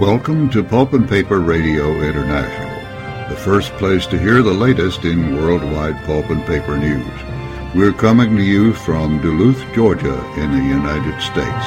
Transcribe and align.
Welcome 0.00 0.48
to 0.52 0.64
Pulp 0.64 0.94
and 0.94 1.06
Paper 1.06 1.40
Radio 1.40 2.00
International, 2.00 3.28
the 3.28 3.36
first 3.36 3.70
place 3.74 4.06
to 4.06 4.18
hear 4.18 4.40
the 4.40 4.50
latest 4.50 5.04
in 5.04 5.36
worldwide 5.36 6.02
pulp 6.06 6.30
and 6.30 6.42
paper 6.46 6.78
news. 6.78 7.04
We're 7.74 7.92
coming 7.92 8.34
to 8.34 8.42
you 8.42 8.72
from 8.72 9.20
Duluth, 9.20 9.62
Georgia, 9.74 10.18
in 10.38 10.52
the 10.52 10.64
United 10.64 11.20
States. 11.20 11.66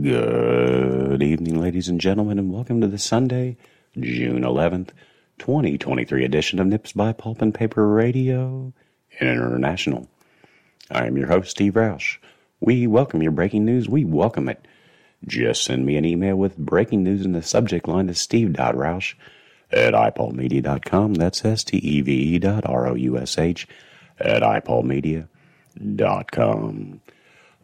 Good 0.00 1.24
evening, 1.24 1.60
ladies 1.60 1.88
and 1.88 2.00
gentlemen, 2.00 2.38
and 2.38 2.52
welcome 2.52 2.80
to 2.82 2.86
the 2.86 2.98
Sunday, 2.98 3.56
June 3.98 4.42
11th, 4.42 4.90
2023 5.40 6.24
edition 6.24 6.60
of 6.60 6.68
Nips 6.68 6.92
by 6.92 7.12
Pulp 7.12 7.42
and 7.42 7.52
Paper 7.52 7.88
Radio 7.88 8.72
International. 9.20 10.08
I 10.90 11.06
am 11.06 11.16
your 11.16 11.28
host, 11.28 11.50
Steve 11.50 11.74
Roush. 11.74 12.18
We 12.60 12.86
welcome 12.86 13.22
your 13.22 13.32
breaking 13.32 13.64
news. 13.64 13.88
We 13.88 14.04
welcome 14.04 14.48
it. 14.48 14.66
Just 15.26 15.64
send 15.64 15.86
me 15.86 15.96
an 15.96 16.04
email 16.04 16.36
with 16.36 16.58
breaking 16.58 17.04
news 17.04 17.24
in 17.24 17.32
the 17.32 17.42
subject 17.42 17.88
line 17.88 18.08
to 18.08 18.14
steve.roush 18.14 19.14
at 19.70 19.94
ipolmedia.com. 19.94 21.14
That's 21.14 21.44
S-T-E-V-E 21.44 22.38
dot 22.38 22.66
R-O-U-S-H 22.66 23.68
at 24.18 24.42
ipolmedia.com. 24.42 27.00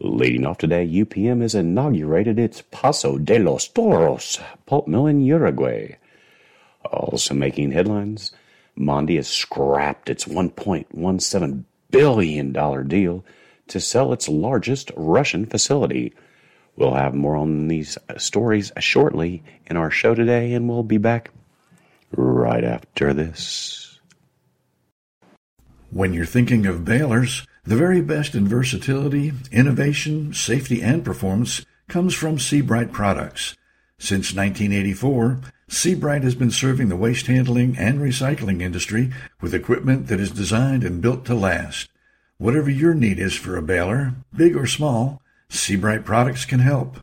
Leading 0.01 0.47
off 0.47 0.59
today, 0.59 0.87
UPM 0.87 1.43
has 1.43 1.57
inaugurated 1.57 2.39
its 2.39 2.63
Paso 2.71 3.19
de 3.19 3.41
los 3.41 3.67
Toros 3.67 4.39
pulp 4.65 4.87
mill 4.87 5.07
in 5.07 5.21
Uruguay. 5.21 5.97
Also 6.85 7.35
making 7.35 7.73
headlines, 7.73 8.31
Mondi 8.79 9.17
has 9.17 9.27
scrapped 9.27 10.09
its 10.09 10.25
$1.17 10.25 11.65
billion 11.91 12.53
dollar 12.53 12.83
deal 12.85 13.25
to 13.69 13.81
sell 13.81 14.13
its 14.13 14.29
largest 14.29 14.91
Russian 14.97 15.47
facility. 15.47 16.15
We'll 16.77 16.95
have 16.95 17.15
more 17.15 17.37
on 17.37 17.69
these 17.69 17.99
stories 18.17 18.73
shortly 18.79 19.43
in 19.67 19.77
our 19.77 19.91
show 19.91 20.15
today, 20.15 20.53
and 20.53 20.69
we'll 20.69 20.83
be 20.83 20.99
back 20.99 21.31
right 22.13 22.65
after 22.65 23.13
this. 23.13 24.01
When 25.91 26.13
you're 26.13 26.27
thinking 26.27 26.67
of 26.67 26.85
balers, 26.85 27.47
the 27.65 27.77
very 27.77 28.01
best 28.01 28.35
in 28.35 28.47
versatility, 28.47 29.33
innovation, 29.53 30.33
safety, 30.33 30.83
and 30.83 31.05
performance 31.05 31.65
comes 31.89 32.15
from 32.15 32.39
Sebright 32.39 32.93
products. 32.93 33.57
Since 33.99 34.33
1984, 34.33 35.41
Sebright 35.69 36.23
has 36.23 36.35
been 36.35 36.51
serving 36.51 36.89
the 36.89 36.97
waste 36.97 37.27
handling 37.27 37.77
and 37.77 38.01
recycling 38.01 38.63
industry 38.63 39.13
with 39.41 39.53
equipment 39.53 40.07
that 40.07 40.21
is 40.21 40.31
designed 40.31 40.85
and 40.85 41.03
built 41.03 41.27
to 41.27 41.35
last. 41.35 41.91
Whatever 42.39 42.71
your 42.71 42.95
need 42.95 43.19
is 43.19 43.35
for 43.35 43.57
a 43.57 43.63
baler, 43.63 44.15
big 44.35 44.57
or 44.57 44.67
small, 44.67 45.21
Sebright 45.49 46.05
products 46.05 46.45
can 46.45 46.61
help. 46.61 46.99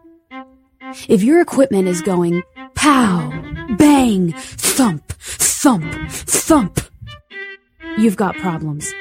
If 1.09 1.21
your 1.21 1.41
equipment 1.41 1.89
is 1.89 2.01
going 2.01 2.43
pow, 2.75 3.29
bang, 3.77 4.31
thump, 4.37 5.11
thump, 5.19 6.09
thump, 6.09 6.79
you've 7.97 8.15
got 8.15 8.37
problems. 8.37 8.93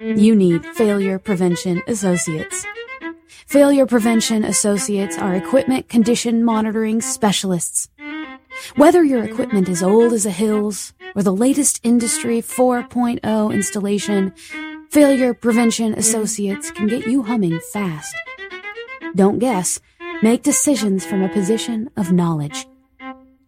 You 0.00 0.34
need 0.34 0.66
Failure 0.74 1.20
Prevention 1.20 1.80
Associates. 1.86 2.66
Failure 3.46 3.86
Prevention 3.86 4.42
Associates 4.42 5.16
are 5.16 5.36
equipment 5.36 5.88
condition 5.88 6.44
monitoring 6.44 7.00
specialists. 7.00 7.88
Whether 8.74 9.04
your 9.04 9.22
equipment 9.22 9.68
is 9.68 9.80
old 9.80 10.12
as 10.12 10.24
the 10.24 10.32
hills 10.32 10.92
or 11.14 11.22
the 11.22 11.32
latest 11.32 11.78
Industry 11.84 12.42
4.0 12.42 13.54
installation, 13.54 14.34
Failure 14.90 15.34
Prevention 15.34 15.92
Associates 15.94 16.70
can 16.70 16.86
get 16.86 17.06
you 17.06 17.22
humming 17.22 17.58
fast. 17.72 18.14
Don't 19.14 19.38
guess. 19.38 19.80
Make 20.22 20.42
decisions 20.42 21.04
from 21.04 21.22
a 21.22 21.28
position 21.28 21.90
of 21.96 22.12
knowledge. 22.12 22.66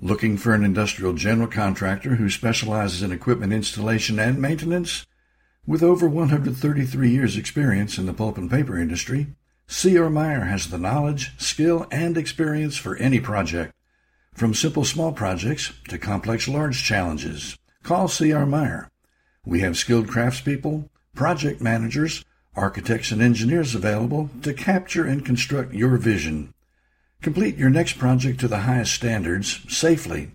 Looking 0.00 0.36
for 0.36 0.54
an 0.54 0.64
industrial 0.64 1.14
general 1.14 1.48
contractor 1.48 2.14
who 2.14 2.30
specializes 2.30 3.02
in 3.02 3.10
equipment 3.10 3.52
installation 3.52 4.20
and 4.20 4.40
maintenance? 4.40 5.04
With 5.66 5.82
over 5.82 6.08
133 6.08 7.10
years 7.10 7.36
experience 7.36 7.98
in 7.98 8.06
the 8.06 8.14
pulp 8.14 8.38
and 8.38 8.48
paper 8.48 8.78
industry, 8.78 9.34
C.R. 9.66 10.08
Meyer 10.08 10.44
has 10.44 10.70
the 10.70 10.78
knowledge, 10.78 11.32
skill, 11.36 11.84
and 11.90 12.16
experience 12.16 12.76
for 12.76 12.94
any 12.96 13.18
project. 13.18 13.74
From 14.34 14.54
simple 14.54 14.84
small 14.84 15.12
projects 15.12 15.72
to 15.88 15.98
complex 15.98 16.46
large 16.46 16.84
challenges, 16.84 17.58
call 17.82 18.06
C.R. 18.06 18.46
Meyer. 18.46 18.92
We 19.44 19.60
have 19.60 19.76
skilled 19.76 20.06
craftspeople, 20.06 20.88
project 21.16 21.60
managers, 21.60 22.24
architects, 22.54 23.10
and 23.10 23.20
engineers 23.20 23.74
available 23.74 24.30
to 24.42 24.54
capture 24.54 25.04
and 25.04 25.26
construct 25.26 25.74
your 25.74 25.96
vision. 25.96 26.54
Complete 27.20 27.56
your 27.56 27.70
next 27.70 27.98
project 27.98 28.38
to 28.40 28.48
the 28.48 28.58
highest 28.58 28.94
standards 28.94 29.60
safely. 29.68 30.30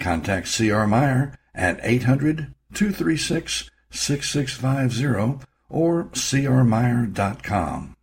Contact 0.00 0.48
C.R. 0.48 0.86
Meyer 0.86 1.38
at 1.54 1.78
800 1.82 2.52
236 2.74 3.70
6650 3.90 5.46
or 5.68 6.04
crmeyer.com. 6.04 7.96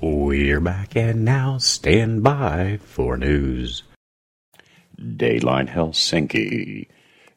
We're 0.00 0.60
back 0.60 0.96
and 0.96 1.24
now 1.24 1.58
stand 1.58 2.22
by 2.22 2.78
for 2.82 3.16
news. 3.16 3.82
Dayline 4.98 5.68
Helsinki. 5.68 6.88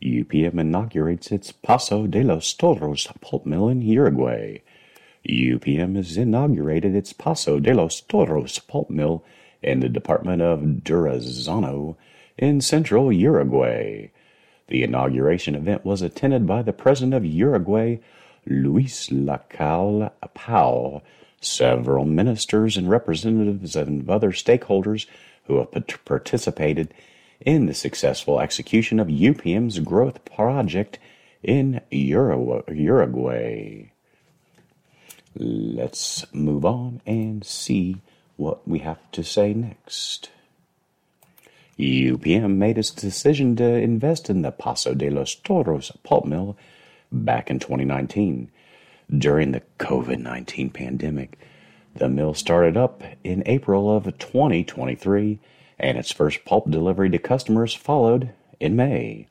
UPM 0.01 0.59
inaugurates 0.59 1.31
its 1.31 1.51
Paso 1.51 2.07
de 2.07 2.24
los 2.24 2.53
Toros 2.53 3.07
pulp 3.19 3.46
mill 3.46 3.68
in 3.68 3.81
Uruguay. 3.81 4.62
UPM 5.28 5.96
has 5.96 6.18
inaugurated 6.18 6.96
its 6.96 7.13
Paso 7.13 7.59
de 7.59 7.74
los 7.74 8.01
Toros 8.01 8.57
pulp 8.59 8.90
mill 8.90 9.24
in 9.61 9.79
the 9.79 9.89
department 9.89 10.41
of 10.41 10.59
Durazno 10.83 11.95
in 12.38 12.61
central 12.61 13.11
Uruguay. 13.11 14.09
The 14.67 14.83
inauguration 14.83 15.56
event 15.56 15.86
was 15.86 16.01
attended 16.01 16.47
by 16.47 16.62
the 16.62 16.74
president 16.74 17.13
of 17.13 17.25
Uruguay, 17.25 17.97
Luis 18.45 19.09
Lacalle 19.09 20.12
Pou, 20.33 21.01
several 21.41 22.06
ministers 22.06 22.77
and 22.77 22.89
representatives 22.89 23.75
of 23.75 24.09
other 24.09 24.31
stakeholders 24.31 25.07
who 25.45 25.57
have 25.57 25.71
participated 26.06 26.94
in 27.41 27.65
the 27.65 27.74
successful 27.74 28.39
execution 28.39 29.00
of 29.00 29.07
UPM's 29.07 29.80
growth 29.80 30.24
project 30.25 31.00
in 31.44 31.81
Uruguay. 31.89 33.91
Let's 35.36 36.25
move 36.33 36.65
on 36.65 37.01
and 37.06 37.45
see 37.45 37.97
what 38.41 38.67
we 38.67 38.79
have 38.79 38.99
to 39.11 39.23
say 39.23 39.53
next. 39.53 40.31
UPM 41.77 42.55
made 42.55 42.77
its 42.77 42.89
decision 42.89 43.55
to 43.55 43.63
invest 43.63 44.31
in 44.31 44.41
the 44.41 44.51
Paso 44.51 44.95
de 44.95 45.11
los 45.11 45.35
Toros 45.35 45.91
pulp 46.03 46.25
mill 46.25 46.57
back 47.11 47.51
in 47.51 47.59
2019. 47.59 48.49
During 49.15 49.51
the 49.51 49.61
COVID 49.77 50.19
19 50.19 50.71
pandemic, 50.71 51.38
the 51.95 52.09
mill 52.09 52.33
started 52.33 52.75
up 52.75 53.03
in 53.23 53.43
April 53.45 53.95
of 53.95 54.05
2023 54.17 55.39
and 55.77 55.97
its 55.97 56.11
first 56.11 56.43
pulp 56.43 56.69
delivery 56.69 57.11
to 57.11 57.19
customers 57.19 57.75
followed 57.75 58.31
in 58.59 58.75
May. 58.75 59.27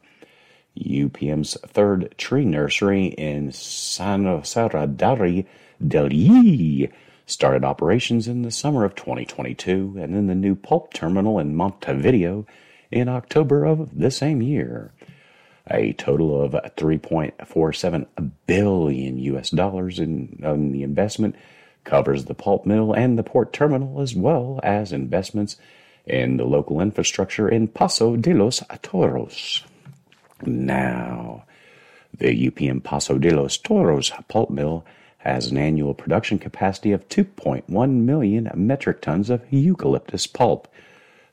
UPM's 0.78 1.56
third 1.66 2.14
tree 2.16 2.44
nursery 2.44 3.06
in 3.06 3.50
San 3.50 4.22
Sarandí 4.24 5.46
del 5.84 6.10
Yí 6.10 6.92
started 7.31 7.65
operations 7.65 8.29
in 8.29 8.43
the 8.43 8.50
summer 8.50 8.85
of 8.85 8.94
2022 8.94 9.97
and 9.99 10.15
then 10.15 10.27
the 10.27 10.35
new 10.35 10.55
pulp 10.55 10.93
terminal 10.93 11.38
in 11.38 11.55
Montevideo 11.55 12.47
in 12.91 13.09
October 13.09 13.65
of 13.65 13.99
the 13.99 14.11
same 14.11 14.43
year. 14.43 14.93
A 15.71 15.93
total 15.93 16.43
of 16.43 16.53
3.47 16.53 18.06
billion 18.47 19.19
US 19.19 19.50
dollars 19.50 19.99
in, 19.99 20.41
in 20.43 20.73
the 20.73 20.82
investment 20.82 21.37
covers 21.85 22.25
the 22.25 22.35
pulp 22.35 22.67
mill 22.67 22.93
and 22.93 23.19
the 23.19 23.23
port 23.23 23.53
terminal, 23.53 24.00
as 24.00 24.15
well 24.15 24.61
as 24.62 24.93
investments 24.93 25.56
in 26.06 26.37
the 26.37 26.44
local 26.44 26.81
infrastructure 26.81 27.49
in 27.49 27.69
Paso 27.69 28.17
de 28.17 28.35
los 28.35 28.62
Toros. 28.82 29.65
Now, 30.43 31.44
the 32.17 32.50
UPM 32.50 32.82
Paso 32.82 33.19
de 33.19 33.31
los 33.35 33.56
Toros 33.56 34.11
pulp 34.29 34.50
mill 34.50 34.85
has 35.20 35.50
an 35.50 35.58
annual 35.58 35.93
production 35.93 36.38
capacity 36.38 36.93
of 36.93 37.06
2.1 37.08 37.90
million 37.90 38.50
metric 38.55 39.02
tons 39.02 39.28
of 39.28 39.43
eucalyptus 39.50 40.26
pulp. 40.26 40.67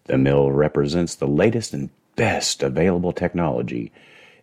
The 0.05 0.17
mill 0.17 0.51
represents 0.51 1.15
the 1.15 1.27
latest 1.27 1.73
and 1.73 1.89
best 2.17 2.63
available 2.63 3.13
technology. 3.13 3.93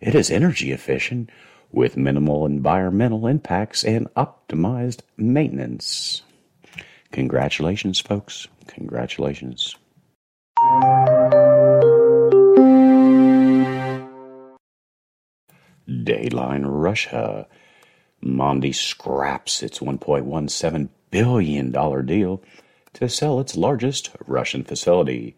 It 0.01 0.15
is 0.15 0.31
energy 0.31 0.71
efficient 0.71 1.29
with 1.71 1.95
minimal 1.95 2.47
environmental 2.47 3.27
impacts 3.27 3.83
and 3.83 4.11
optimized 4.15 5.01
maintenance. 5.15 6.23
Congratulations, 7.11 7.99
folks. 7.99 8.47
Congratulations. 8.67 9.75
Dayline 15.87 16.63
Russia. 16.65 17.47
Mondi 18.25 18.73
scraps 18.73 19.61
its 19.61 19.79
$1.17 19.79 20.89
billion 21.11 22.05
deal 22.05 22.41
to 22.93 23.07
sell 23.07 23.39
its 23.39 23.55
largest 23.55 24.09
Russian 24.25 24.63
facility. 24.63 25.35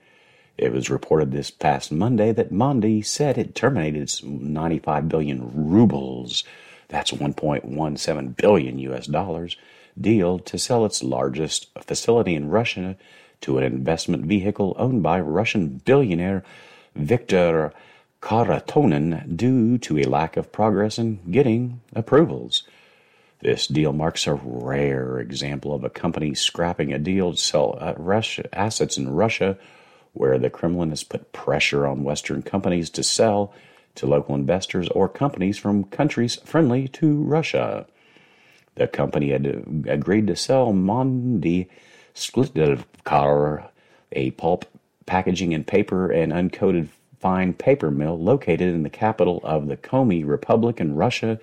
It 0.58 0.72
was 0.72 0.90
reported 0.90 1.32
this 1.32 1.52
past 1.52 1.92
Monday 1.92 2.32
that 2.32 2.52
Mondi 2.52 3.06
said 3.06 3.38
it 3.38 3.56
terminated 3.56 4.04
its 4.04 4.24
95 4.24 5.10
billion 5.10 5.70
rubles, 5.70 6.46
that's 6.88 7.12
1.17 7.12 8.38
billion 8.38 8.80
US 8.80 9.08
dollars, 9.08 9.58
deal 10.00 10.40
to 10.40 10.58
sell 10.58 10.86
its 10.86 11.04
largest 11.04 11.68
facility 11.82 12.36
in 12.36 12.50
Russia 12.50 12.96
to 13.42 13.58
an 13.58 13.66
investment 13.66 14.26
vehicle 14.26 14.76
owned 14.80 15.04
by 15.04 15.20
Russian 15.20 15.82
billionaire 15.84 16.44
Viktor 16.96 17.74
Kharitonin 18.22 19.36
due 19.36 19.78
to 19.80 20.00
a 20.00 20.04
lack 20.06 20.38
of 20.38 20.52
progress 20.52 20.98
in 20.98 21.20
getting 21.30 21.82
approvals. 21.94 22.64
This 23.48 23.68
deal 23.68 23.94
marks 23.94 24.28
a 24.28 24.34
rare 24.34 25.20
example 25.20 25.74
of 25.74 25.86
a 25.86 25.90
company 25.90 26.34
scrapping 26.34 26.92
a 26.92 27.00
deal 27.00 27.32
to 27.32 27.38
sell 27.38 27.78
uh, 27.80 27.94
Russia, 27.96 28.44
assets 28.52 28.98
in 28.98 29.10
Russia 29.10 29.58
where 30.12 30.38
the 30.38 30.50
Kremlin 30.50 30.90
has 30.90 31.06
put 31.06 31.32
pressure 31.32 31.88
on 31.88 32.04
Western 32.04 32.42
companies 32.42 32.90
to 32.90 33.04
sell 33.04 33.54
to 33.96 34.06
local 34.06 34.36
investors 34.36 34.90
or 34.90 35.08
companies 35.08 35.58
from 35.58 35.86
countries 35.86 36.36
friendly 36.44 36.90
to 36.90 37.24
Russia. 37.24 37.88
The 38.76 38.86
company 38.86 39.30
had 39.30 39.46
agreed 39.88 40.28
to 40.28 40.36
sell 40.36 40.74
Mondi 40.74 41.70
Syktyvkar, 42.16 43.70
a 44.12 44.32
pulp, 44.32 44.66
packaging, 45.06 45.54
and 45.54 45.66
paper 45.66 46.12
and 46.12 46.34
uncoated 46.34 46.90
fine 47.22 47.54
paper 47.54 47.92
mill 47.92 48.20
located 48.20 48.76
in 48.76 48.84
the 48.84 48.90
capital 48.90 49.40
of 49.46 49.68
the 49.68 49.78
Komi 49.78 50.28
Republic 50.28 50.82
in 50.82 50.96
Russia, 50.96 51.40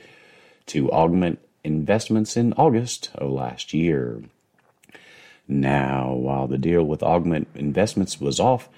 to 0.67 0.93
augment 0.93 1.39
investments 1.65 2.37
in 2.37 2.53
August 2.53 3.11
of 3.15 3.31
last 3.31 3.73
year. 3.73 4.23
Now, 5.49 6.13
while 6.13 6.47
the 6.47 6.59
deal 6.59 6.85
with 6.85 7.03
Augment 7.03 7.49
Investments 7.55 8.21
was 8.21 8.39
off, 8.39 8.69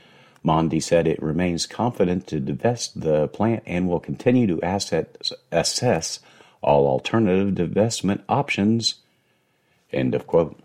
Mondi 0.44 0.82
said 0.82 1.06
it 1.06 1.22
remains 1.22 1.66
confident 1.66 2.26
to 2.28 2.40
divest 2.40 3.00
the 3.00 3.28
plant 3.28 3.62
and 3.66 3.88
will 3.88 4.00
continue 4.00 4.46
to 4.46 4.62
asset, 4.62 5.16
assess 5.50 6.20
all 6.62 6.86
alternative 6.86 7.54
divestment 7.54 8.22
options. 8.28 8.96
End 9.92 10.14
of 10.14 10.26
quote. 10.26 10.58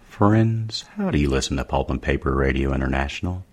Friends, 0.00 0.82
how 0.96 1.10
do 1.10 1.18
you 1.18 1.28
listen 1.28 1.56
to 1.56 1.64
Pulp 1.64 1.90
and 1.90 2.00
Paper 2.00 2.34
Radio 2.34 2.72
International? 2.72 3.44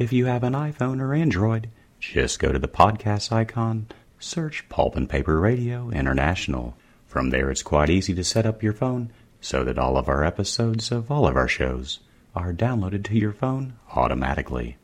If 0.00 0.14
you 0.14 0.24
have 0.24 0.44
an 0.44 0.54
iPhone 0.54 0.98
or 1.02 1.12
Android, 1.12 1.68
just 1.98 2.38
go 2.38 2.52
to 2.52 2.58
the 2.58 2.66
podcast 2.66 3.32
icon 3.32 3.88
search 4.18 4.66
Pulp 4.70 4.96
and 4.96 5.06
Paper 5.06 5.38
Radio 5.38 5.90
International. 5.90 6.74
From 7.06 7.28
there, 7.28 7.50
it's 7.50 7.62
quite 7.62 7.90
easy 7.90 8.14
to 8.14 8.24
set 8.24 8.46
up 8.46 8.62
your 8.62 8.72
phone 8.72 9.12
so 9.42 9.62
that 9.62 9.78
all 9.78 9.98
of 9.98 10.08
our 10.08 10.24
episodes 10.24 10.90
of 10.90 11.10
all 11.10 11.26
of 11.26 11.36
our 11.36 11.48
shows 11.48 12.00
are 12.34 12.54
downloaded 12.54 13.04
to 13.04 13.18
your 13.18 13.34
phone 13.34 13.74
automatically. 13.94 14.78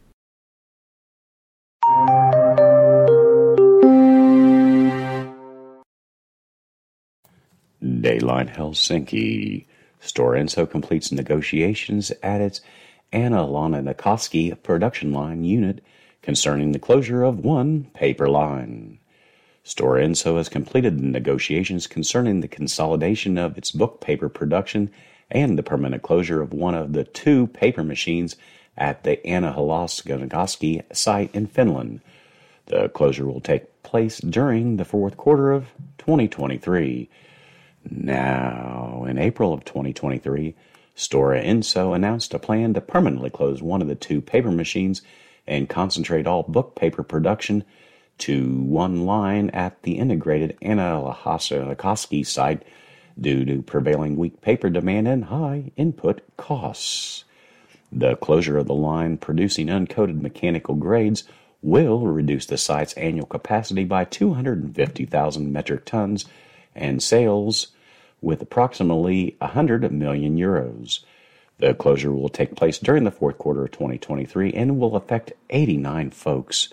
Dayline 7.83 8.55
Helsinki. 8.55 9.65
Stora 10.03 10.43
Enso 10.43 10.71
completes 10.71 11.11
negotiations 11.11 12.13
at 12.23 12.43
its 12.43 12.61
Anna 13.13 13.45
Launokoski 13.47 14.63
production 14.63 15.13
line 15.13 15.45
unit 15.45 15.83
concerning 16.23 16.73
the 16.73 16.79
closure 16.79 17.23
of 17.23 17.39
one 17.39 17.85
paper 17.95 18.29
line. 18.29 18.99
Stora 19.65 20.05
Enso 20.05 20.37
has 20.37 20.49
completed 20.49 20.99
the 20.99 21.07
negotiations 21.07 21.87
concerning 21.87 22.41
the 22.41 22.49
consolidation 22.49 23.37
of 23.37 23.59
its 23.59 23.73
book 23.73 24.01
paper 24.01 24.29
production 24.29 24.91
and 25.31 25.59
the 25.59 25.63
permanent 25.63 26.03
closure 26.03 26.41
of 26.41 26.53
one 26.53 26.75
of 26.75 26.93
the 26.93 27.05
two 27.05 27.49
paper 27.49 27.83
machines 27.83 28.37
at 28.77 29.03
the 29.03 29.17
Äänekoski 29.25 30.83
site 30.95 31.35
in 31.35 31.47
Finland. 31.47 32.01
The 32.67 32.89
closure 32.89 33.27
will 33.27 33.41
take 33.41 33.83
place 33.83 34.19
during 34.19 34.77
the 34.77 34.85
fourth 34.85 35.17
quarter 35.17 35.53
of 35.53 35.73
2023. 35.99 37.09
Now, 37.91 39.05
in 39.09 39.19
April 39.19 39.53
of 39.53 39.65
2023, 39.65 40.55
Stora 40.97 41.45
Enso 41.45 41.95
announced 41.95 42.33
a 42.33 42.39
plan 42.39 42.73
to 42.75 42.81
permanently 42.81 43.31
close 43.31 43.63
one 43.63 43.83
of 43.83 43.89
the 43.89 43.95
two 43.95 44.21
paper 44.21 44.51
machines 44.51 45.03
and 45.47 45.69
concentrate 45.69 46.27
all 46.27 46.43
book 46.43 46.75
paper 46.75 47.03
production 47.03 47.65
to 48.19 48.63
one 48.63 49.05
line 49.05 49.51
at 49.51 49.83
the 49.83 49.99
integrated 49.99 50.57
Äänekoski 50.63 52.27
site 52.27 52.63
due 53.21 53.45
to 53.45 53.63
prevailing 53.63 54.17
weak 54.17 54.41
paper 54.41 54.71
demand 54.71 55.07
and 55.07 55.25
high 55.25 55.71
input 55.77 56.23
costs. 56.37 57.25
The 57.93 58.17
closure 58.17 58.59
of 58.59 58.67
the 58.67 58.75
line 58.75 59.19
producing 59.19 59.69
uncoated 59.69 60.21
mechanical 60.21 60.75
grades 60.75 61.25
will 61.63 62.01
reduce 62.01 62.47
the 62.47 62.59
site's 62.59 62.93
annual 62.95 63.27
capacity 63.27 63.85
by 63.85 64.05
250,000 64.05 65.53
metric 65.53 65.85
tons 65.85 66.25
and 66.75 67.03
sales 67.03 67.69
with 68.21 68.43
approximately 68.43 69.37
100 69.41 69.91
million 69.93 70.37
euros. 70.37 71.01
The 71.59 71.75
closure 71.75 72.13
will 72.13 72.29
take 72.29 72.55
place 72.55 72.79
during 72.79 73.05
the 73.05 73.11
fourth 73.11 73.39
quarter 73.39 73.65
of 73.65 73.71
2023 73.73 74.53
and 74.53 74.79
will 74.79 74.97
affect 74.97 75.33
89 75.51 76.11
folks, 76.11 76.69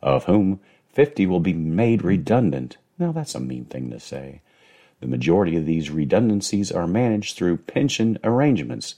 of 0.00 0.24
whom 0.24 0.60
50 0.92 1.26
will 1.26 1.40
be 1.40 1.52
made 1.52 2.02
redundant. 2.02 2.76
Now, 2.98 3.12
that's 3.12 3.34
a 3.34 3.40
mean 3.40 3.64
thing 3.64 3.90
to 3.90 4.00
say. 4.00 4.40
The 5.00 5.06
majority 5.06 5.56
of 5.56 5.66
these 5.66 5.90
redundancies 5.90 6.72
are 6.72 6.86
managed 6.86 7.36
through 7.36 7.58
pension 7.58 8.18
arrangements. 8.24 8.96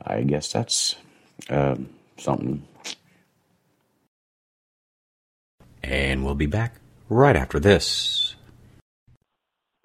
I 0.00 0.22
guess 0.22 0.52
that's 0.52 0.96
um, 1.50 1.90
something. 2.16 2.66
And 5.82 6.24
we'll 6.24 6.34
be 6.34 6.46
back 6.46 6.76
right 7.08 7.36
after 7.36 7.60
this. 7.60 8.27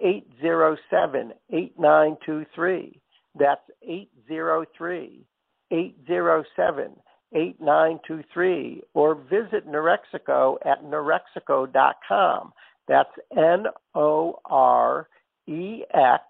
807 0.00 1.32
8923. 1.50 3.00
That's 3.38 3.60
803 3.82 5.26
807 5.70 6.92
8923. 7.32 8.82
Or 8.94 9.14
visit 9.14 9.66
Norexeco 9.68 10.56
at 10.64 10.82
norexeco.com. 10.84 12.52
That's 12.88 13.10
N 13.36 13.66
O 13.94 14.40
R 14.46 15.08
E 15.46 15.84
X 15.94 16.24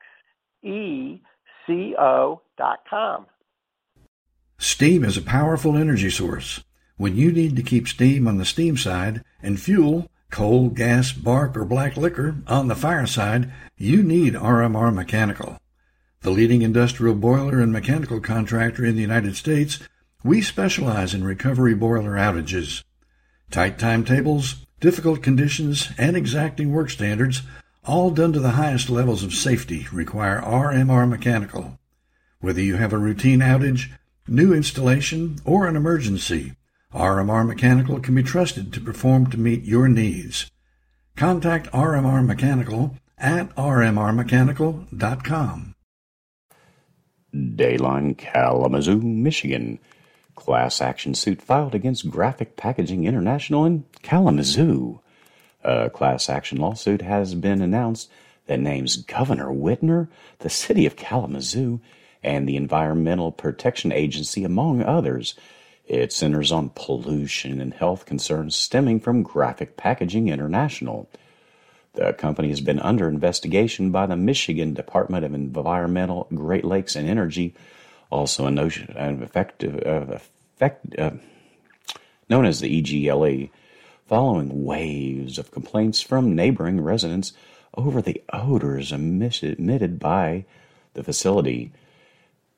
E 0.63 1.21
C 1.67 1.95
O 1.99 2.43
dot 2.59 2.81
com. 2.89 3.27
Steam 4.59 5.05
is 5.05 5.17
a 5.17 5.23
powerful 5.23 5.77
energy 5.77 6.11
source. 6.11 6.63
When 6.99 7.17
you 7.17 7.33
need 7.33 7.57
to 7.57 7.63
keep 7.63 7.89
steam 7.89 8.29
on 8.29 8.37
the 8.37 8.45
steam 8.45 8.77
side 8.77 9.25
and 9.43 9.59
fuel, 9.59 10.07
coal, 10.31 10.69
gas, 10.69 11.13
bark, 11.13 11.57
or 11.57 11.65
black 11.65 11.97
liquor 11.97 12.37
on 12.47 12.69
the 12.69 12.75
fireside, 12.75 13.53
you 13.77 14.03
need 14.03 14.35
RMR 14.35 14.95
Mechanical. 14.95 15.59
The 16.23 16.31
leading 16.31 16.63
industrial 16.63 17.15
boiler 17.15 17.61
and 17.61 17.73
mechanical 17.73 18.21
contractor 18.21 18.85
in 18.85 18.95
the 18.95 19.01
United 19.01 19.37
States, 19.37 19.81
we 20.23 20.43
specialize 20.43 21.15
in 21.15 21.25
recovery 21.25 21.75
boiler 21.75 22.13
outages. 22.13 22.85
Tight 23.51 23.79
timetables, 23.79 24.67
difficult 24.81 25.23
conditions, 25.23 25.91
and 25.97 26.17
exacting 26.17 26.73
work 26.73 26.91
standards, 26.91 27.43
all 27.85 28.11
done 28.11 28.33
to 28.33 28.41
the 28.41 28.51
highest 28.51 28.91
levels 28.91 29.23
of 29.23 29.33
safety, 29.33 29.87
require 29.91 30.41
RMR 30.43 31.09
Mechanical. 31.09 31.79
Whether 32.41 32.61
you 32.61 32.77
have 32.77 32.93
a 32.93 32.99
routine 32.99 33.41
outage, 33.41 33.91
new 34.29 34.53
installation, 34.53 35.39
or 35.45 35.67
an 35.67 35.77
emergency, 35.77 36.53
RMR 36.93 37.47
Mechanical 37.47 38.01
can 38.01 38.17
be 38.17 38.25
trusted 38.25 38.73
to 38.73 38.81
perform 38.81 39.31
to 39.31 39.39
meet 39.39 39.63
your 39.63 39.87
needs. 39.87 40.51
Contact 41.15 41.71
RMR 41.71 42.27
Mechanical 42.27 42.97
at 43.17 43.55
rmrmechanical.com. 43.55 45.75
Dayline, 47.33 48.19
Kalamazoo, 48.19 49.01
Michigan. 49.01 49.79
Class 50.35 50.81
action 50.81 51.15
suit 51.15 51.41
filed 51.41 51.77
against 51.77 52.11
Graphic 52.11 52.57
Packaging 52.57 53.05
International 53.05 53.65
in 53.65 53.85
Kalamazoo. 54.03 54.99
A 55.63 55.91
class 55.91 56.29
action 56.29 56.59
lawsuit 56.59 57.03
has 57.03 57.37
been 57.37 57.63
announced 57.63 58.11
that 58.47 58.59
names 58.59 58.97
Governor 58.97 59.51
Whitmer, 59.51 60.09
the 60.41 60.51
city 60.51 60.87
of 60.87 60.97
Kalamazoo, 60.97 61.81
and 62.23 62.47
the 62.49 62.57
Environmental 62.57 63.31
Protection 63.31 63.93
Agency, 63.93 64.43
among 64.43 64.83
others. 64.83 65.37
It 65.91 66.13
centers 66.13 66.53
on 66.53 66.71
pollution 66.77 67.61
and 67.61 67.75
health 67.75 68.07
concerns 68.07 68.55
stemming 68.55 69.01
from 69.01 69.25
Graphic 69.25 69.77
Packaging 69.77 70.29
International. 70.29 71.11
The 71.95 72.13
company 72.13 72.51
has 72.51 72.61
been 72.61 72.79
under 72.79 73.09
investigation 73.09 73.91
by 73.91 74.07
the 74.07 74.15
Michigan 74.15 74.73
Department 74.73 75.25
of 75.25 75.35
Environmental, 75.35 76.29
Great 76.33 76.65
Lakes, 76.65 76.95
and 76.95 77.09
Energy, 77.09 77.57
also 78.09 78.47
a 78.47 78.53
notion 78.53 78.97
of 78.97 79.21
effective, 79.21 79.83
uh, 79.85 80.15
effect, 80.15 80.97
uh, 80.97 81.11
known 82.29 82.47
as 82.47 82.61
the 82.61 82.69
EGLE, 82.69 83.51
following 84.07 84.65
waves 84.65 85.39
of 85.39 85.51
complaints 85.51 86.01
from 86.01 86.37
neighboring 86.37 86.81
residents 86.81 87.33
over 87.77 88.01
the 88.01 88.23
odors 88.33 88.93
emitted 88.93 89.99
by 89.99 90.45
the 90.95 91.03
facility. 91.03 91.73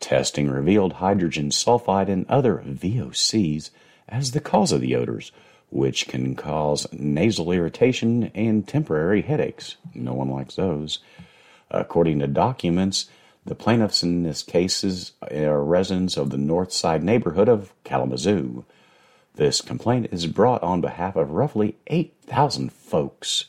Testing 0.03 0.51
revealed 0.51 0.95
hydrogen 0.95 1.51
sulfide 1.51 2.09
and 2.09 2.27
other 2.29 2.63
VOCs 2.67 3.71
as 4.09 4.33
the 4.33 4.41
cause 4.41 4.73
of 4.73 4.81
the 4.81 4.97
odors, 4.97 5.31
which 5.71 6.09
can 6.09 6.35
cause 6.35 6.89
nasal 6.93 7.53
irritation 7.53 8.25
and 8.35 8.67
temporary 8.67 9.23
headaches. 9.23 9.77
No 9.95 10.13
one 10.13 10.29
likes 10.29 10.57
those. 10.57 10.99
According 11.71 12.19
to 12.19 12.27
documents, 12.27 13.07
the 13.47 13.55
plaintiffs 13.55 14.03
in 14.03 14.25
this 14.25 14.43
case 14.43 15.13
are 15.31 15.63
residents 15.63 16.17
of 16.17 16.31
the 16.31 16.37
North 16.37 16.73
Side 16.73 17.05
neighborhood 17.05 17.49
of 17.49 17.73
Kalamazoo. 17.85 18.65
This 19.37 19.61
complaint 19.61 20.09
is 20.11 20.27
brought 20.27 20.65
on 20.65 20.81
behalf 20.81 21.15
of 21.15 21.31
roughly 21.31 21.77
8,000 21.87 22.73
folks, 22.73 23.45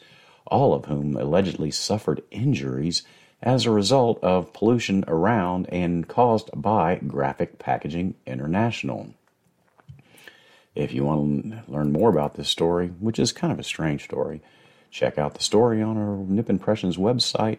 all 0.45 0.75
of 0.75 0.85
whom 0.85 1.17
allegedly 1.17 1.71
suffered 1.71 2.21
injuries 2.29 3.01
as 3.43 3.65
a 3.65 3.71
result 3.71 4.23
of 4.23 4.51
pollution 4.53 5.03
around 5.07 5.67
and 5.69 6.07
caused 6.07 6.49
by 6.55 6.95
Graphic 7.05 7.59
Packaging 7.59 8.15
International. 8.25 9.13
If 10.73 10.91
you 10.93 11.03
want 11.03 11.51
to 11.51 11.61
learn 11.67 11.91
more 11.91 12.09
about 12.09 12.35
this 12.35 12.47
story, 12.47 12.87
which 12.99 13.19
is 13.19 13.33
kind 13.33 13.53
of 13.53 13.59
a 13.59 13.63
strange 13.63 14.05
story, 14.05 14.41
check 14.89 15.17
out 15.17 15.33
the 15.35 15.43
story 15.43 15.81
on 15.81 15.97
our 15.97 16.15
Nip 16.15 16.49
Impressions 16.49 16.95
website. 16.95 17.57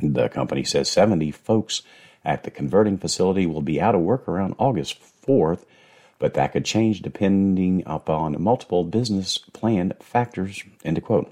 the 0.01 0.29
company 0.29 0.65
says 0.65 0.91
70 0.91 1.31
folks 1.31 1.83
at 2.25 2.43
the 2.43 2.51
converting 2.51 2.99
facility 2.99 3.47
will 3.47 3.63
be 3.63 3.81
out 3.81 3.95
of 3.95 4.03
work 4.03 4.29
around 4.29 4.57
August 4.59 4.99
4th 5.27 5.65
but 6.25 6.33
that 6.33 6.55
could 6.55 6.65
change 6.65 7.03
depending 7.03 7.83
upon 7.85 8.43
multiple 8.43 8.83
business 8.83 9.37
plan 9.37 9.93
factors. 10.01 10.65
End 10.83 11.05
quote. 11.05 11.31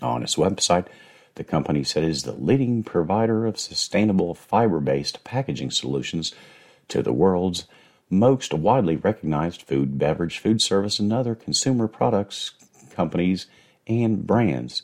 On 0.00 0.22
its 0.22 0.36
website, 0.36 0.86
the 1.34 1.42
company 1.42 1.82
said 1.82 2.04
it 2.04 2.10
is 2.10 2.22
the 2.22 2.30
leading 2.30 2.84
provider 2.84 3.46
of 3.46 3.58
sustainable 3.58 4.32
fiber 4.32 4.78
based 4.78 5.24
packaging 5.24 5.72
solutions 5.72 6.32
to 6.86 7.02
the 7.02 7.12
world's 7.12 7.66
most 8.08 8.54
widely 8.54 8.94
recognized 8.94 9.62
food, 9.62 9.98
beverage, 9.98 10.38
food 10.38 10.62
service, 10.62 11.00
and 11.00 11.12
other 11.12 11.34
consumer 11.34 11.88
products 11.88 12.52
companies 12.94 13.48
and 13.88 14.24
brands. 14.24 14.82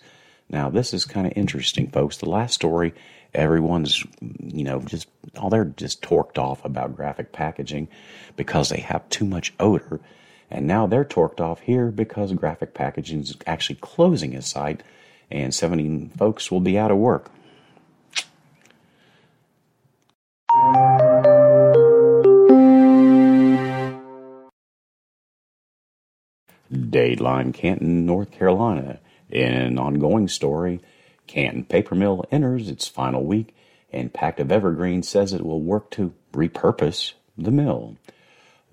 Now, 0.50 0.68
this 0.68 0.92
is 0.92 1.04
kind 1.04 1.28
of 1.28 1.32
interesting, 1.36 1.92
folks. 1.92 2.16
The 2.16 2.28
last 2.28 2.54
story 2.54 2.92
everyone's 3.34 4.04
you 4.20 4.64
know 4.64 4.80
just 4.80 5.06
all 5.38 5.50
they're 5.50 5.64
just 5.64 6.02
torqued 6.02 6.38
off 6.38 6.64
about 6.64 6.96
graphic 6.96 7.32
packaging 7.32 7.88
because 8.36 8.68
they 8.68 8.80
have 8.80 9.08
too 9.08 9.24
much 9.24 9.52
odor. 9.58 10.00
And 10.50 10.66
now 10.66 10.86
they're 10.86 11.04
torqued 11.04 11.40
off 11.40 11.60
here 11.60 11.90
because 11.90 12.32
graphic 12.32 12.74
packaging 12.74 13.20
is 13.20 13.36
actually 13.46 13.76
closing 13.76 14.34
a 14.34 14.42
site 14.42 14.82
and 15.30 15.54
70 15.54 16.10
folks 16.16 16.50
will 16.50 16.60
be 16.60 16.78
out 16.78 16.90
of 16.90 16.98
work. 16.98 17.30
Dayline 26.72 27.54
Canton, 27.54 28.06
North 28.06 28.30
Carolina. 28.30 28.98
In 29.30 29.52
an 29.54 29.78
ongoing 29.78 30.28
story, 30.28 30.80
Canton 31.26 31.64
Paper 31.64 31.94
Mill 31.94 32.24
enters 32.30 32.68
its 32.68 32.86
final 32.86 33.24
week, 33.24 33.54
and 33.92 34.12
of 34.14 34.52
Evergreen 34.52 35.02
says 35.02 35.32
it 35.32 35.44
will 35.44 35.60
work 35.60 35.90
to 35.92 36.14
repurpose 36.32 37.12
the 37.36 37.50
mill. 37.50 37.96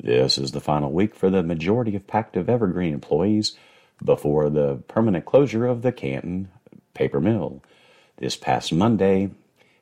This 0.01 0.37
is 0.37 0.51
the 0.51 0.61
final 0.61 0.91
week 0.91 1.13
for 1.13 1.29
the 1.29 1.43
majority 1.43 1.95
of 1.95 2.07
Pactiv 2.07 2.47
Evergreen 2.47 2.93
employees 2.93 3.57
before 4.03 4.49
the 4.49 4.77
permanent 4.87 5.25
closure 5.25 5.65
of 5.65 5.81
the 5.81 5.91
Canton 5.91 6.49
Paper 6.93 7.19
Mill. 7.19 7.61
This 8.17 8.37
past 8.37 8.71
Monday, 8.71 9.31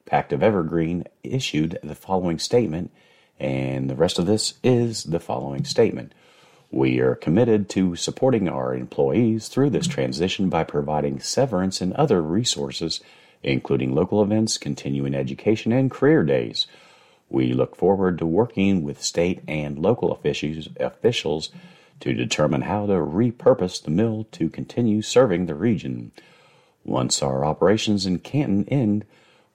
Pactiv 0.09 0.41
Evergreen 0.41 1.05
issued 1.23 1.77
the 1.83 1.95
following 1.95 2.39
statement, 2.39 2.91
and 3.39 3.89
the 3.89 3.95
rest 3.95 4.17
of 4.17 4.25
this 4.25 4.55
is 4.63 5.03
the 5.03 5.19
following 5.19 5.65
statement. 5.65 6.13
We 6.71 6.99
are 6.99 7.15
committed 7.15 7.69
to 7.69 7.95
supporting 7.95 8.49
our 8.49 8.75
employees 8.75 9.47
through 9.47 9.69
this 9.69 9.87
transition 9.87 10.49
by 10.49 10.63
providing 10.63 11.19
severance 11.19 11.79
and 11.79 11.93
other 11.93 12.21
resources, 12.21 13.01
including 13.43 13.93
local 13.93 14.21
events, 14.21 14.57
continuing 14.57 15.13
education, 15.13 15.71
and 15.71 15.91
career 15.91 16.23
days. 16.23 16.67
We 17.29 17.53
look 17.53 17.75
forward 17.75 18.17
to 18.19 18.25
working 18.25 18.83
with 18.83 19.01
state 19.01 19.41
and 19.47 19.77
local 19.77 20.11
officials, 20.11 21.49
to 21.99 22.13
determine 22.13 22.61
how 22.61 22.85
to 22.85 22.93
repurpose 22.93 23.81
the 23.81 23.91
mill 23.91 24.27
to 24.31 24.49
continue 24.49 25.01
serving 25.01 25.47
the 25.47 25.55
region. 25.55 26.11
Once 26.85 27.21
our 27.23 27.43
operations 27.43 28.05
in 28.05 28.19
Canton 28.19 28.65
end, 28.69 29.03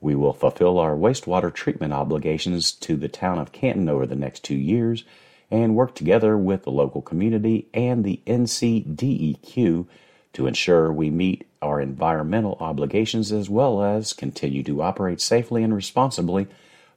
we 0.00 0.14
will 0.14 0.32
fulfill 0.32 0.78
our 0.78 0.96
wastewater 0.96 1.54
treatment 1.54 1.92
obligations 1.92 2.72
to 2.72 2.96
the 2.96 3.08
town 3.08 3.38
of 3.38 3.52
Canton 3.52 3.88
over 3.88 4.06
the 4.06 4.16
next 4.16 4.42
two 4.42 4.56
years 4.56 5.04
and 5.50 5.76
work 5.76 5.94
together 5.94 6.36
with 6.36 6.64
the 6.64 6.70
local 6.70 7.00
community 7.00 7.68
and 7.72 8.04
the 8.04 8.20
NCDEQ 8.26 9.86
to 10.32 10.46
ensure 10.46 10.92
we 10.92 11.10
meet 11.10 11.46
our 11.62 11.80
environmental 11.80 12.56
obligations 12.60 13.32
as 13.32 13.48
well 13.48 13.82
as 13.82 14.12
continue 14.12 14.62
to 14.64 14.82
operate 14.82 15.20
safely 15.20 15.62
and 15.62 15.74
responsibly 15.74 16.48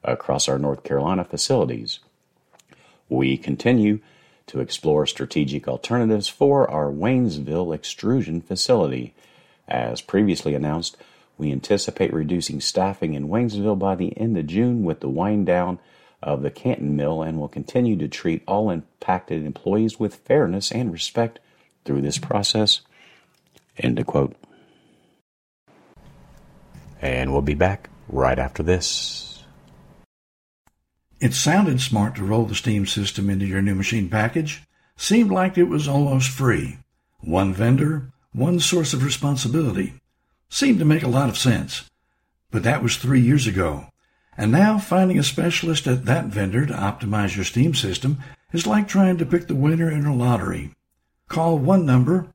across 0.03 0.49
our 0.49 0.59
North 0.59 0.83
Carolina 0.83 1.23
facilities. 1.23 1.99
We 3.07 3.37
continue 3.37 3.99
to 4.47 4.59
explore 4.59 5.05
strategic 5.05 5.67
alternatives 5.67 6.27
for 6.27 6.69
our 6.69 6.91
Waynesville 6.91 7.73
extrusion 7.73 8.41
facility. 8.41 9.13
As 9.67 10.01
previously 10.01 10.53
announced, 10.53 10.97
we 11.37 11.51
anticipate 11.51 12.13
reducing 12.13 12.61
staffing 12.61 13.13
in 13.13 13.27
Waynesville 13.27 13.79
by 13.79 13.95
the 13.95 14.17
end 14.17 14.37
of 14.37 14.47
June 14.47 14.83
with 14.83 14.99
the 14.99 15.09
wind 15.09 15.45
down 15.45 15.79
of 16.21 16.41
the 16.41 16.51
Canton 16.51 16.95
Mill 16.95 17.21
and 17.21 17.39
will 17.39 17.47
continue 17.47 17.97
to 17.97 18.07
treat 18.07 18.43
all 18.47 18.69
impacted 18.69 19.45
employees 19.45 19.99
with 19.99 20.15
fairness 20.15 20.71
and 20.71 20.91
respect 20.91 21.39
through 21.83 22.01
this 22.01 22.17
process. 22.17 22.81
End 23.77 24.03
quote. 24.05 24.35
And 27.01 27.31
we'll 27.31 27.41
be 27.41 27.53
back 27.53 27.89
right 28.07 28.39
after 28.39 28.63
this. 28.63 29.43
It 31.19 31.33
sounded 31.33 31.81
smart 31.81 32.15
to 32.15 32.23
roll 32.23 32.45
the 32.45 32.55
steam 32.55 32.85
system 32.85 33.29
into 33.29 33.45
your 33.45 33.61
new 33.61 33.75
machine 33.75 34.09
package. 34.09 34.63
Seemed 34.97 35.31
like 35.31 35.57
it 35.57 35.63
was 35.63 35.87
almost 35.87 36.29
free. 36.29 36.79
One 37.19 37.53
vendor, 37.53 38.11
one 38.31 38.59
source 38.59 38.93
of 38.93 39.03
responsibility. 39.03 39.93
Seemed 40.49 40.79
to 40.79 40.85
make 40.85 41.03
a 41.03 41.07
lot 41.07 41.29
of 41.29 41.37
sense. 41.37 41.89
But 42.51 42.63
that 42.63 42.83
was 42.83 42.97
three 42.97 43.21
years 43.21 43.47
ago. 43.47 43.87
And 44.37 44.51
now 44.51 44.77
finding 44.77 45.17
a 45.17 45.23
specialist 45.23 45.87
at 45.87 46.05
that 46.05 46.25
vendor 46.25 46.65
to 46.65 46.73
optimize 46.73 47.35
your 47.35 47.45
steam 47.45 47.73
system 47.73 48.19
is 48.51 48.67
like 48.67 48.87
trying 48.87 49.17
to 49.17 49.25
pick 49.25 49.47
the 49.47 49.55
winner 49.55 49.89
in 49.89 50.05
a 50.05 50.15
lottery. 50.15 50.71
Call 51.27 51.57
one 51.57 51.85
number, 51.85 52.27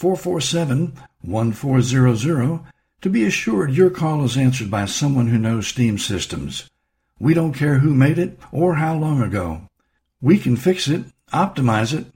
770-447-1400, 0.00 2.64
to 3.02 3.10
be 3.10 3.24
assured 3.24 3.72
your 3.72 3.90
call 3.90 4.24
is 4.24 4.36
answered 4.36 4.70
by 4.70 4.84
someone 4.86 5.26
who 5.28 5.38
knows 5.38 5.66
steam 5.66 5.98
systems. 5.98 6.70
We 7.18 7.34
don't 7.34 7.52
care 7.52 7.80
who 7.80 7.94
made 7.94 8.18
it 8.18 8.38
or 8.50 8.76
how 8.76 8.96
long 8.96 9.22
ago. 9.22 9.68
We 10.20 10.38
can 10.38 10.56
fix 10.56 10.88
it, 10.88 11.04
optimize 11.32 11.98
it. 11.98 12.06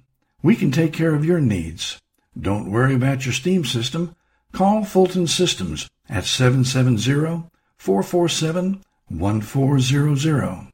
We 0.43 0.57
can 0.57 0.71
take 0.71 0.93
care 0.93 1.15
of 1.15 1.25
your 1.25 1.41
needs. 1.41 2.01
Don't 2.39 2.71
worry 2.71 2.95
about 2.95 3.25
your 3.25 3.33
steam 3.33 3.65
system. 3.65 4.15
Call 4.53 4.85
Fulton 4.85 5.27
Systems 5.27 5.89
at 6.09 6.25
770 6.25 7.49
447 7.77 8.85
1400. 9.09 10.69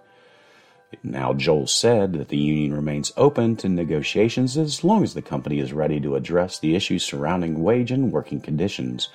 Now, 1.04 1.34
Joel 1.34 1.67
said 1.67 2.13
that 2.13 2.30
the 2.30 2.38
union 2.38 2.74
remains 2.74 3.12
open 3.17 3.56
to 3.58 3.69
negotiations 3.69 4.58
as 4.58 4.84
long 4.84 5.04
as 5.04 5.13
the 5.13 5.21
company 5.21 5.60
is 5.60 5.74
ready 5.74 6.00
to 6.02 6.15
address 6.15 6.60
the 6.60 6.76
issues 6.76 7.04
surrounding 7.04 7.62
wage 7.62 7.91
and 7.91 8.12
working 8.12 8.39
conditions. 8.39 9.10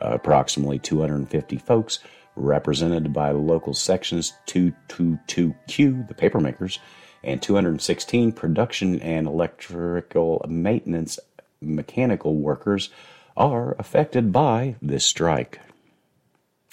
Uh, 0.00 0.10
approximately 0.12 0.78
250 0.78 1.58
folks, 1.58 1.98
represented 2.34 3.12
by 3.12 3.32
local 3.32 3.74
sections 3.74 4.32
222Q, 4.46 6.08
the 6.08 6.14
papermakers, 6.14 6.78
and 7.22 7.42
216 7.42 8.32
production 8.32 9.00
and 9.00 9.26
electrical 9.26 10.44
maintenance 10.48 11.18
mechanical 11.60 12.36
workers, 12.36 12.90
are 13.36 13.76
affected 13.78 14.32
by 14.32 14.74
this 14.82 15.04
strike. 15.04 15.60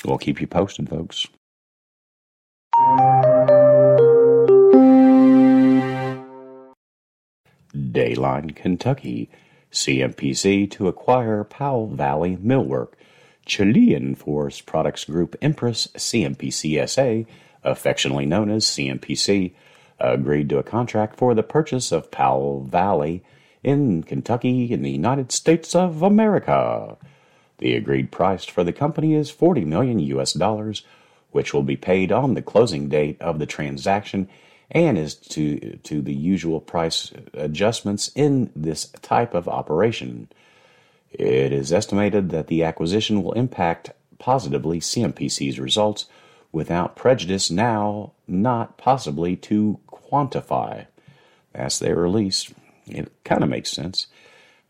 We'll 0.04 0.18
keep 0.18 0.42
you 0.42 0.48
posted, 0.48 0.90
folks. 0.90 1.28
Dayline, 7.76 8.56
Kentucky. 8.56 9.30
CMPC 9.72 10.72
to 10.72 10.88
acquire 10.88 11.44
Powell 11.44 11.88
Valley 11.88 12.38
Millwork. 12.38 12.94
Chilean 13.46 14.14
Forest 14.16 14.66
Products 14.66 15.06
Group 15.06 15.36
Empress 15.42 15.88
CMPCSA, 15.96 17.26
affectionately 17.64 18.26
known 18.26 18.52
as 18.52 18.66
CMPC, 18.66 19.54
agreed 20.00 20.50
to 20.50 20.58
a 20.58 20.64
contract 20.64 21.16
for 21.16 21.34
the 21.34 21.44
purchase 21.44 21.92
of 21.92 22.12
Powell 22.12 22.62
Valley 22.64 23.24
in 23.64 24.04
Kentucky 24.04 24.72
in 24.72 24.82
the 24.82 24.92
United 24.92 25.32
States 25.32 25.76
of 25.76 26.02
America. 26.02 26.98
The 27.58 27.76
agreed 27.76 28.12
price 28.12 28.46
for 28.46 28.64
the 28.64 28.74
company 28.74 29.14
is 29.14 29.30
40 29.30 29.66
million 29.66 30.00
US 30.00 30.34
dollars, 30.34 30.84
which 31.32 31.54
will 31.54 31.64
be 31.64 31.78
paid 31.78 32.12
on 32.12 32.34
the 32.34 32.42
closing 32.42 32.90
date 32.90 33.20
of 33.22 33.40
the 33.40 33.46
transaction 33.46 34.30
and 34.70 34.98
is 34.98 35.16
to, 35.16 35.78
to 35.84 36.02
the 36.02 36.14
usual 36.14 36.60
price 36.60 37.12
adjustments 37.34 38.12
in 38.16 38.52
this 38.56 38.90
type 39.02 39.34
of 39.34 39.48
operation. 39.48 40.28
It 41.12 41.54
is 41.54 41.72
estimated 41.72 42.30
that 42.30 42.48
the 42.48 42.64
acquisition 42.64 43.24
will 43.24 43.34
impact 43.34 43.92
positively 44.20 44.80
CMPC's 44.80 45.60
results 45.60 46.06
without 46.52 46.96
prejudice 46.96 47.50
now 47.50 48.12
not 48.28 48.78
possibly 48.78 49.36
to 49.36 49.80
quantify. 50.10 50.88
As 51.54 51.80
they 51.80 51.94
release, 51.94 52.54
it 52.88 53.12
kind 53.24 53.44
of 53.44 53.50
makes 53.50 53.72
sense. 53.72 54.08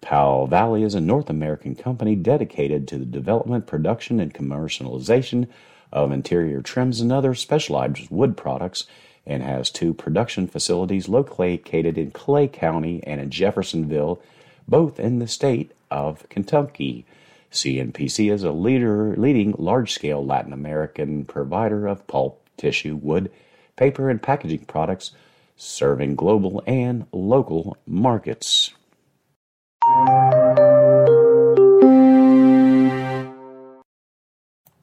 Powell 0.02 0.48
Valley 0.48 0.84
is 0.84 0.96
a 0.96 1.02
North 1.02 1.30
American 1.30 1.76
company 1.76 2.16
dedicated 2.16 2.88
to 2.88 2.98
the 2.98 3.06
development, 3.06 3.68
production, 3.68 4.20
and 4.20 4.34
commercialization 4.34 5.48
of 5.92 6.12
interior 6.12 6.62
trims 6.62 7.02
and 7.02 7.12
other 7.12 7.34
specialized 7.34 8.10
wood 8.10 8.38
products 8.38 8.86
and 9.26 9.44
has 9.44 9.70
two 9.70 9.94
production 9.94 10.48
facilities 10.48 11.10
located 11.10 11.98
in 11.98 12.12
Clay 12.12 12.48
County 12.48 13.04
and 13.06 13.20
in 13.20 13.30
Jeffersonville, 13.30 14.22
both 14.68 15.00
in 15.00 15.20
the 15.20 15.28
state 15.28 15.72
of 15.92 16.28
Kentucky. 16.30 17.06
CMPC 17.52 18.32
is 18.32 18.44
a 18.44 18.52
leader, 18.52 19.16
leading 19.18 19.54
large 19.58 19.94
scale 19.94 20.26
Latin 20.26 20.54
American 20.54 21.26
provider 21.26 21.88
of 21.88 22.06
pulp, 22.08 22.42
tissue, 22.56 22.96
wood, 22.96 23.32
paper, 23.76 24.10
and 24.10 24.22
packaging 24.22 24.66
products 24.66 25.12
serving 25.58 26.16
global 26.16 26.64
and 26.66 27.06
local 27.12 27.76
markets. 27.86 28.74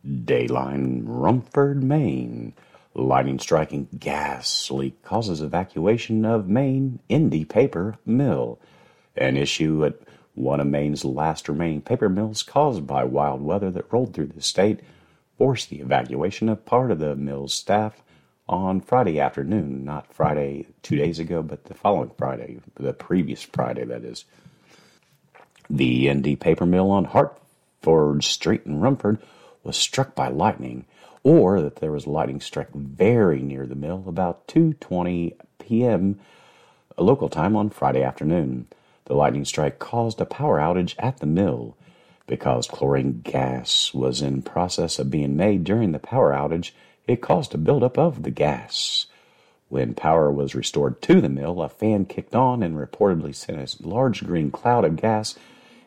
Dayline, 0.04 1.02
Rumford, 1.06 1.82
Maine. 1.82 2.52
Lightning 2.96 3.40
striking 3.40 3.88
gas 3.98 4.70
leak 4.70 5.02
causes 5.02 5.40
evacuation 5.40 6.24
of 6.24 6.48
Maine 6.48 7.00
ND 7.12 7.48
Paper 7.48 7.96
Mill. 8.06 8.58
An 9.16 9.36
issue 9.36 9.84
at 9.84 9.98
one 10.34 10.60
of 10.60 10.66
Maine's 10.66 11.04
last 11.04 11.48
remaining 11.48 11.80
paper 11.80 12.08
mills 12.08 12.42
caused 12.42 12.86
by 12.86 13.04
wild 13.04 13.42
weather 13.42 13.70
that 13.70 13.92
rolled 13.92 14.14
through 14.14 14.26
the 14.26 14.42
state 14.42 14.80
forced 15.38 15.70
the 15.70 15.80
evacuation 15.80 16.48
of 16.48 16.64
part 16.64 16.90
of 16.90 16.98
the 16.98 17.16
mill's 17.16 17.54
staff 17.54 18.02
on 18.48 18.80
Friday 18.80 19.18
afternoon, 19.20 19.84
not 19.84 20.12
Friday 20.12 20.66
two 20.82 20.96
days 20.96 21.18
ago, 21.18 21.42
but 21.42 21.64
the 21.64 21.74
following 21.74 22.10
Friday, 22.18 22.58
the 22.74 22.92
previous 22.92 23.42
Friday, 23.42 23.84
that 23.84 24.04
is. 24.04 24.24
The 25.70 26.12
ND 26.12 26.38
paper 26.38 26.66
mill 26.66 26.90
on 26.90 27.06
Hartford 27.06 28.22
Street 28.22 28.62
in 28.66 28.80
Rumford 28.80 29.18
was 29.62 29.76
struck 29.76 30.14
by 30.14 30.28
lightning, 30.28 30.84
or 31.22 31.60
that 31.62 31.76
there 31.76 31.92
was 31.92 32.06
lightning 32.06 32.40
struck 32.40 32.68
very 32.72 33.40
near 33.40 33.66
the 33.66 33.74
mill 33.74 34.04
about 34.06 34.46
2:20 34.48 35.32
p.m. 35.58 36.20
local 36.98 37.30
time 37.30 37.56
on 37.56 37.70
Friday 37.70 38.02
afternoon. 38.02 38.66
The 39.06 39.14
lightning 39.14 39.46
strike 39.46 39.78
caused 39.78 40.20
a 40.20 40.26
power 40.26 40.58
outage 40.58 40.94
at 40.98 41.18
the 41.18 41.26
mill. 41.26 41.76
Because 42.26 42.66
chlorine 42.66 43.20
gas 43.22 43.92
was 43.92 44.22
in 44.22 44.40
process 44.40 44.98
of 44.98 45.10
being 45.10 45.36
made 45.36 45.62
during 45.62 45.92
the 45.92 45.98
power 45.98 46.32
outage, 46.32 46.70
it 47.06 47.20
caused 47.20 47.54
a 47.54 47.58
buildup 47.58 47.98
of 47.98 48.22
the 48.22 48.30
gas. 48.30 49.06
When 49.68 49.94
power 49.94 50.30
was 50.30 50.54
restored 50.54 51.02
to 51.02 51.20
the 51.20 51.28
mill, 51.28 51.62
a 51.62 51.68
fan 51.68 52.04
kicked 52.04 52.34
on 52.34 52.62
and 52.62 52.76
reportedly 52.76 53.34
sent 53.34 53.58
a 53.58 53.88
large 53.88 54.24
green 54.24 54.50
cloud 54.50 54.84
of 54.84 54.96
gas 54.96 55.36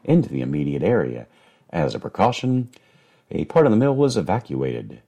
into 0.03 0.29
the 0.29 0.41
immediate 0.41 0.83
area. 0.83 1.27
As 1.69 1.95
a 1.95 1.99
precaution, 1.99 2.69
a 3.29 3.45
part 3.45 3.65
of 3.65 3.71
the 3.71 3.77
mill 3.77 3.95
was 3.95 4.17
evacuated. 4.17 5.01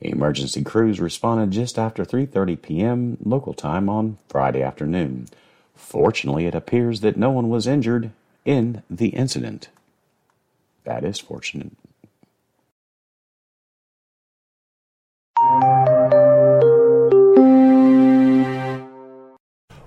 Emergency 0.00 0.62
crews 0.62 1.00
responded 1.00 1.50
just 1.50 1.78
after 1.78 2.04
3:30 2.04 2.60
p.m. 2.60 3.16
local 3.24 3.54
time 3.54 3.88
on 3.88 4.18
Friday 4.28 4.62
afternoon. 4.62 5.28
Fortunately, 5.74 6.46
it 6.46 6.54
appears 6.54 7.00
that 7.00 7.16
no 7.16 7.30
one 7.30 7.48
was 7.48 7.66
injured 7.66 8.10
in 8.44 8.82
the 8.90 9.08
incident. 9.08 9.68
That 10.84 11.04
is 11.04 11.18
fortunate. 11.18 11.72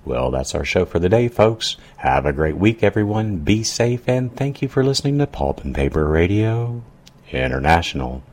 Well, 0.07 0.31
that's 0.31 0.55
our 0.55 0.63
show 0.63 0.85
for 0.85 0.99
the 0.99 1.09
day, 1.09 1.27
folks. 1.27 1.75
Have 1.97 2.25
a 2.25 2.31
great 2.31 2.55
week, 2.55 2.81
everyone. 2.81 3.39
Be 3.39 3.61
safe, 3.61 4.07
and 4.07 4.33
thank 4.33 4.61
you 4.61 4.69
for 4.69 4.81
listening 4.81 5.17
to 5.17 5.27
Pulp 5.27 5.65
and 5.65 5.75
Paper 5.75 6.07
Radio 6.07 6.81
International. 7.29 8.23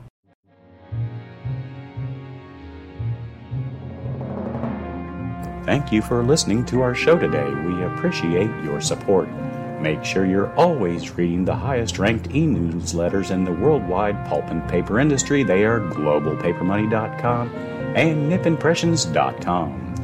Thank 5.65 5.91
you 5.91 6.01
for 6.01 6.23
listening 6.23 6.65
to 6.67 6.81
our 6.81 6.95
show 6.95 7.19
today. 7.19 7.53
We 7.67 7.83
appreciate 7.83 8.51
your 8.63 8.81
support. 8.81 9.29
Make 9.81 10.05
sure 10.05 10.27
you're 10.27 10.55
always 10.55 11.19
reading 11.19 11.45
the 11.45 11.57
highest 11.57 11.99
ranked 11.99 12.29
e 12.29 12.47
newsletters 12.47 13.33
in 13.33 13.43
the 13.43 13.53
worldwide 13.53 14.25
pulp 14.29 14.45
and 14.45 14.67
paper 14.69 15.01
industry. 15.01 15.43
They 15.43 15.65
are 15.65 15.81
globalpapermoney.com 15.81 17.49
and 17.97 18.31
nipimpressions.com. 18.31 19.95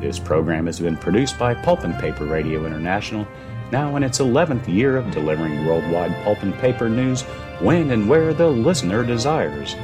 This 0.00 0.18
program 0.18 0.64
has 0.64 0.80
been 0.80 0.96
produced 0.96 1.38
by 1.38 1.52
Pulp 1.52 1.84
and 1.84 1.94
Paper 2.00 2.24
Radio 2.24 2.64
International, 2.64 3.28
now 3.70 3.96
in 3.96 4.02
its 4.02 4.18
11th 4.18 4.66
year 4.66 4.96
of 4.96 5.10
delivering 5.10 5.66
worldwide 5.66 6.14
pulp 6.24 6.42
and 6.42 6.54
paper 6.54 6.88
news 6.88 7.20
when 7.60 7.90
and 7.90 8.08
where 8.08 8.32
the 8.32 8.48
listener 8.48 9.04
desires. 9.04 9.76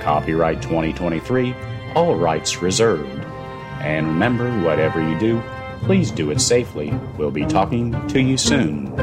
Copyright 0.00 0.60
2023, 0.60 1.54
all 1.94 2.16
rights 2.16 2.60
reserved. 2.60 3.24
And 3.80 4.08
remember, 4.08 4.50
whatever 4.60 5.00
you 5.00 5.18
do, 5.18 5.42
please 5.84 6.10
do 6.10 6.30
it 6.30 6.40
safely. 6.42 6.92
We'll 7.16 7.30
be 7.30 7.46
talking 7.46 8.06
to 8.08 8.20
you 8.20 8.36
soon. 8.36 8.94